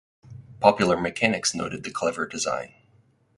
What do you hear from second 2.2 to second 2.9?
design.